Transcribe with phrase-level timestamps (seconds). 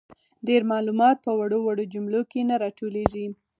[0.47, 3.27] ډیر معلومات په وړو وړو جملو کي نه راټولیږي.